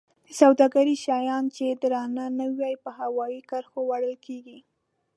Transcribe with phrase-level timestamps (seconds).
[0.27, 4.59] د سوداګرۍ شیان چې درانه نه وي په هوایي کرښو وړل کیږي.